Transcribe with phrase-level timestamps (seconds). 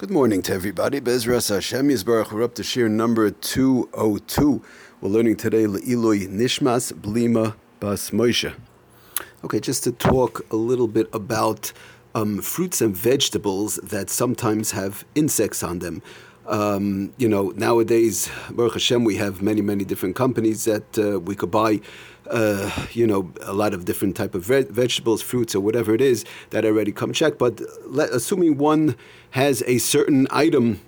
[0.00, 0.98] Good morning to everybody.
[0.98, 2.32] Bezras Hashem Yisbarach.
[2.32, 4.62] We're up to shiur number 202.
[5.02, 8.54] We're learning today Le'iloi Nishmas Blima Bas Moshe.
[9.44, 11.74] Okay, just to talk a little bit about
[12.14, 16.00] um, fruits and vegetables that sometimes have insects on them.
[16.50, 21.36] Um, you know, nowadays, Baruch Hashem, we have many, many different companies that uh, we
[21.36, 21.80] could buy
[22.30, 26.00] uh, you know, a lot of different type of ve- vegetables, fruits, or whatever it
[26.00, 27.38] is that already come checked.
[27.38, 28.96] But let, assuming one
[29.30, 30.80] has a certain item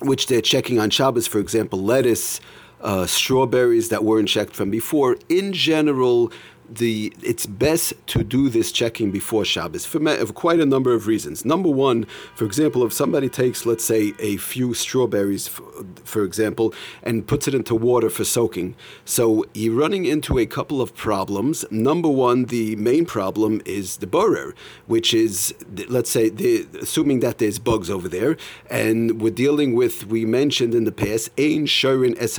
[0.00, 2.40] which they're checking on Shabbos, for example, lettuce,
[2.80, 6.30] uh, strawberries that weren't checked from before, in general,
[6.68, 10.00] the it's best to do this checking before Shabbos for,
[10.32, 11.44] quite a number of reasons.
[11.44, 15.64] Number one, for example, if somebody takes, let's say, a few strawberries, for,
[16.04, 20.80] for example, and puts it into water for soaking, so you're running into a couple
[20.80, 21.64] of problems.
[21.70, 24.54] Number one, the main problem is the borer,
[24.86, 25.54] which is,
[25.88, 28.36] let's say, the, assuming that there's bugs over there,
[28.70, 32.38] and we're dealing with, we mentioned in the past, ein shorin es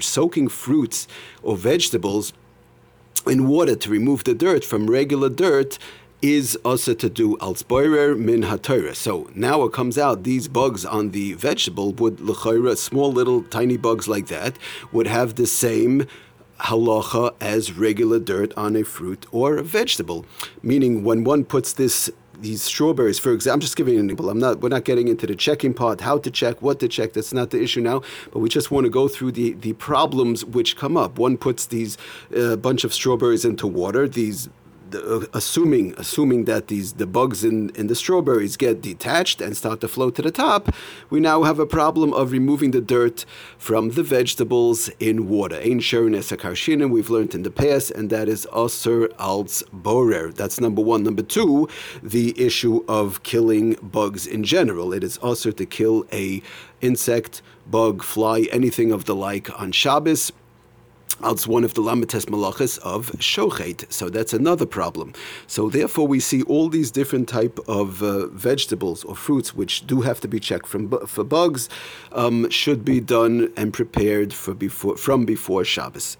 [0.00, 1.08] soaking fruits
[1.42, 2.32] or vegetables
[3.26, 5.78] in water to remove the dirt from regular dirt
[6.20, 8.94] is also to do alsboirer min haTorah.
[8.94, 13.76] So now it comes out these bugs on the vegetable would l'chayra, small little tiny
[13.76, 14.56] bugs like that
[14.92, 16.06] would have the same
[16.60, 20.24] halacha as regular dirt on a fruit or a vegetable.
[20.62, 22.08] Meaning when one puts this
[22.42, 24.28] these strawberries, for example, I'm just giving an example.
[24.28, 24.60] I'm not.
[24.60, 27.12] We're not getting into the checking part, how to check, what to check.
[27.14, 28.02] That's not the issue now.
[28.32, 31.18] But we just want to go through the the problems which come up.
[31.18, 31.96] One puts these
[32.36, 34.08] uh, bunch of strawberries into water.
[34.08, 34.48] These
[34.94, 39.80] uh, assuming assuming that these the bugs in, in the strawberries get detached and start
[39.80, 40.74] to float to the top,
[41.10, 43.24] we now have a problem of removing the dirt
[43.58, 45.56] from the vegetables in water.
[45.56, 50.32] Ein shorin esakarshinim we've learned in the past, and that is aser als borer.
[50.32, 51.02] That's number one.
[51.02, 51.68] Number two,
[52.02, 54.92] the issue of killing bugs in general.
[54.92, 56.42] It is also to kill a
[56.80, 60.32] insect, bug, fly, anything of the like on Shabbos
[61.24, 63.90] it's one of the lamites malachas of shochet.
[63.92, 65.12] So that's another problem.
[65.46, 70.00] So therefore, we see all these different type of uh, vegetables or fruits which do
[70.02, 71.68] have to be checked from for bugs,
[72.12, 76.16] um, should be done and prepared for before from before Shabbos.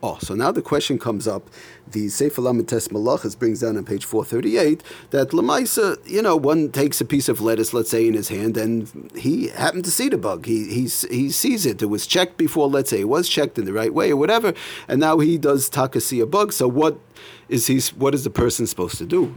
[0.00, 1.50] Oh, so now the question comes up.
[1.90, 7.00] The Sefer Lamites Malachas brings down on page 438 that Lamaisa, you know, one takes
[7.00, 10.16] a piece of lettuce, let's say, in his hand, and he happened to see the
[10.16, 10.46] bug.
[10.46, 11.82] He, he, he sees it.
[11.82, 14.54] It was checked before, let's say, it was checked in the right way or whatever,
[14.86, 16.52] and now he does taka see a bug.
[16.52, 17.00] So what
[17.48, 19.34] is he, what is the person supposed to do?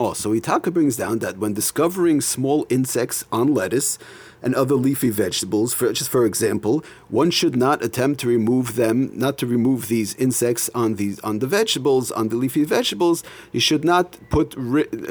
[0.00, 3.98] Oh, so Itaka brings down that when discovering small insects on lettuce,
[4.42, 5.74] and other leafy vegetables.
[5.74, 10.14] For, just for example, one should not attempt to remove them, not to remove these
[10.14, 13.22] insects on these on the vegetables, on the leafy vegetables.
[13.52, 14.54] You should not put,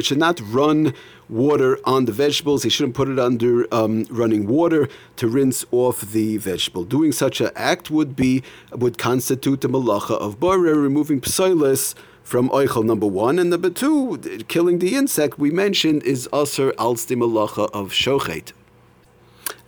[0.00, 0.94] should not run
[1.28, 2.64] water on the vegetables.
[2.64, 6.84] You shouldn't put it under um, running water to rinse off the vegetable.
[6.84, 8.42] Doing such an act would be
[8.72, 11.94] would constitute the malacha of borer, removing psoilis
[12.26, 17.04] from oichel number one, and number two, killing the insect we mentioned is aser als
[17.04, 18.52] the of shochet.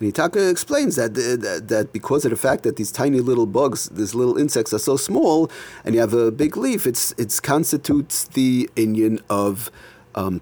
[0.01, 3.89] And Itaka explains that, that, that because of the fact that these tiny little bugs,
[3.91, 5.49] these little insects are so small,
[5.85, 9.71] and you have a big leaf, it's it constitutes the inyan of
[10.17, 10.41] um.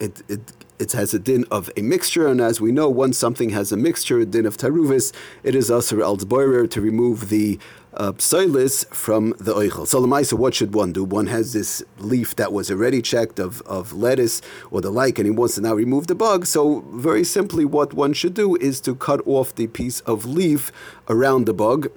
[0.00, 0.40] It, it
[0.80, 3.76] it has a din of a mixture, and as we know, once something has a
[3.76, 5.12] mixture, a din of taruvis,
[5.42, 7.58] it is also al to remove the
[7.98, 9.86] uh, psoilis from the oichel.
[9.86, 11.04] So lemaisa, what should one do?
[11.04, 15.26] One has this leaf that was already checked of, of lettuce or the like, and
[15.26, 16.46] he wants to now remove the bug.
[16.46, 20.70] So very simply, what one should do is to cut off the piece of leaf
[21.08, 21.90] around the bug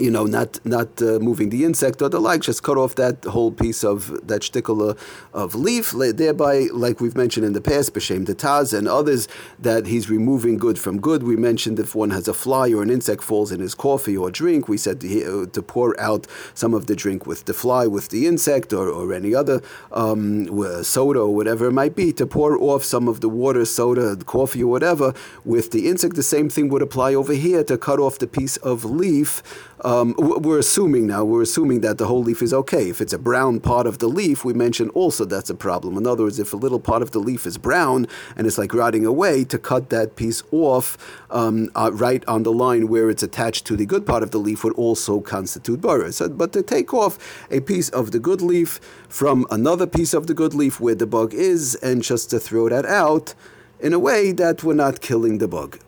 [0.00, 3.24] you know, not not uh, moving the insect or the like, just cut off that
[3.24, 4.96] whole piece of that shtickle
[5.32, 9.28] of leaf, thereby, like we've mentioned in the past, b'shem the taz and others,
[9.58, 11.22] that he's removing good from good.
[11.22, 14.30] We mentioned if one has a fly or an insect falls in his coffee or
[14.30, 17.86] drink, we said to, uh, to pour out some of the drink with the fly,
[17.86, 19.60] with the insect, or, or any other
[19.92, 20.46] um,
[20.82, 24.62] soda or whatever it might be, to pour off some of the water, soda, coffee,
[24.62, 25.12] or whatever
[25.44, 26.16] with the insect.
[26.16, 29.42] The same thing would apply over here to cut off the piece of leaf
[29.90, 32.88] um, we're assuming now, we're assuming that the whole leaf is okay.
[32.90, 35.96] If it's a brown part of the leaf, we mentioned also that's a problem.
[35.96, 38.06] In other words, if a little part of the leaf is brown
[38.36, 40.96] and it's like rotting away, to cut that piece off
[41.28, 44.38] um, uh, right on the line where it's attached to the good part of the
[44.38, 46.12] leaf would also constitute borer.
[46.12, 47.18] So, but to take off
[47.50, 48.78] a piece of the good leaf
[49.08, 52.68] from another piece of the good leaf where the bug is and just to throw
[52.68, 53.34] that out
[53.80, 55.80] in a way that we're not killing the bug.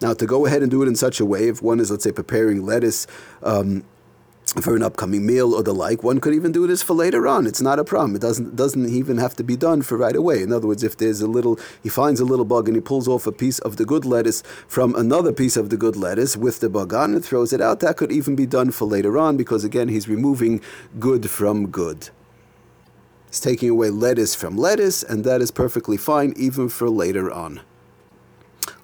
[0.00, 2.04] Now, to go ahead and do it in such a way, if one is, let's
[2.04, 3.06] say, preparing lettuce,
[3.42, 3.84] um,
[4.62, 6.02] for an upcoming meal or the like.
[6.02, 7.46] One could even do this for later on.
[7.46, 8.16] It's not a problem.
[8.16, 10.42] It doesn't doesn't even have to be done for right away.
[10.42, 13.06] In other words, if there's a little, he finds a little bug and he pulls
[13.08, 16.60] off a piece of the good lettuce from another piece of the good lettuce with
[16.60, 17.80] the bug on and throws it out.
[17.80, 20.60] That could even be done for later on because again, he's removing
[20.98, 22.08] good from good.
[23.28, 27.60] He's taking away lettuce from lettuce, and that is perfectly fine even for later on.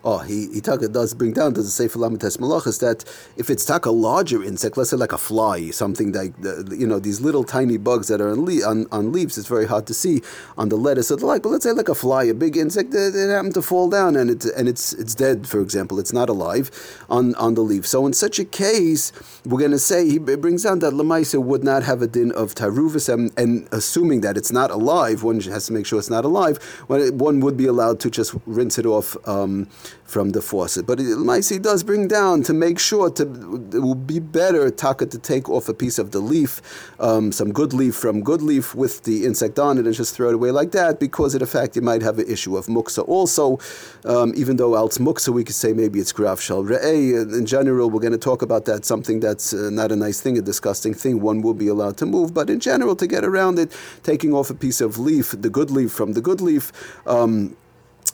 [0.06, 3.04] Oh, he, he taka does bring down to the Sefer Lamites Malachas that
[3.38, 6.98] if it's taka larger insect, let's say like a fly, something like the, you know
[6.98, 9.94] these little tiny bugs that are on, le- on, on leaves, it's very hard to
[9.94, 10.20] see
[10.58, 11.42] on the lettuce or the like.
[11.42, 14.30] But let's say like a fly, a big insect it happened to fall down and
[14.30, 16.70] it and it's it's dead, for example, it's not alive
[17.08, 17.86] on on the leaf.
[17.86, 19.10] So in such a case,
[19.46, 22.54] we're going to say he brings down that Lamaisa would not have a din of
[22.54, 26.24] taruvis and, and assuming that it's not alive, one has to make sure it's not
[26.24, 26.58] alive.
[26.88, 29.16] One would be allowed to just rinse it off.
[29.26, 29.68] Um,
[30.04, 30.86] from the faucet.
[30.86, 35.18] But Maisi does bring down to make sure to it will be better taka to
[35.18, 36.60] take off a piece of the leaf,
[37.00, 40.28] um, some good leaf from good leaf with the insect on it and just throw
[40.28, 43.58] it away like that because in fact you might have an issue of muksa also.
[44.04, 47.32] Um, even though else muksa we could say maybe it's graf shal re'eh.
[47.32, 50.38] In general, we're going to talk about that something that's uh, not a nice thing,
[50.38, 51.20] a disgusting thing.
[51.20, 54.50] One will be allowed to move, but in general to get around it, taking off
[54.50, 56.72] a piece of leaf, the good leaf from the good leaf.
[57.06, 57.56] Um,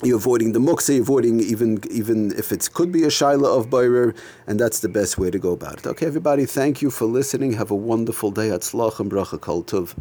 [0.02, 4.14] you're avoiding the muksa, avoiding even even if it could be a shaila of bayrer,
[4.46, 5.86] and that's the best way to go about it.
[5.86, 7.52] Okay, everybody, thank you for listening.
[7.54, 8.48] Have a wonderful day.
[8.48, 9.94] Atzlach and bracha kol tov.